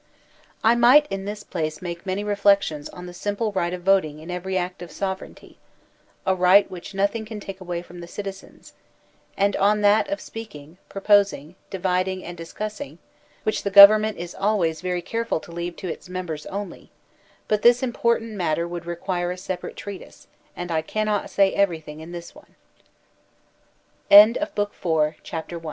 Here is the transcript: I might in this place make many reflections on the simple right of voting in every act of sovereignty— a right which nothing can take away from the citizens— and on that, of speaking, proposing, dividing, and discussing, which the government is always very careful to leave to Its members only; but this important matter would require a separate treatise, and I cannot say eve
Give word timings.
I 0.63 0.73
might 0.73 1.05
in 1.11 1.25
this 1.25 1.43
place 1.43 1.79
make 1.79 2.07
many 2.07 2.23
reflections 2.23 2.89
on 2.89 3.05
the 3.05 3.13
simple 3.13 3.51
right 3.51 3.71
of 3.71 3.83
voting 3.83 4.17
in 4.17 4.31
every 4.31 4.57
act 4.57 4.81
of 4.81 4.89
sovereignty— 4.91 5.59
a 6.25 6.33
right 6.33 6.67
which 6.71 6.95
nothing 6.95 7.23
can 7.23 7.39
take 7.39 7.61
away 7.61 7.83
from 7.83 7.99
the 7.99 8.07
citizens— 8.07 8.73
and 9.37 9.55
on 9.57 9.81
that, 9.81 10.09
of 10.09 10.19
speaking, 10.19 10.79
proposing, 10.89 11.53
dividing, 11.69 12.23
and 12.23 12.35
discussing, 12.35 12.97
which 13.43 13.61
the 13.61 13.69
government 13.69 14.17
is 14.17 14.33
always 14.33 14.81
very 14.81 15.03
careful 15.03 15.39
to 15.39 15.51
leave 15.51 15.75
to 15.75 15.87
Its 15.87 16.09
members 16.09 16.47
only; 16.47 16.89
but 17.47 17.61
this 17.61 17.83
important 17.83 18.31
matter 18.31 18.67
would 18.67 18.87
require 18.87 19.29
a 19.29 19.37
separate 19.37 19.75
treatise, 19.75 20.25
and 20.55 20.71
I 20.71 20.81
cannot 20.81 21.29
say 21.29 21.53
eve 21.53 22.29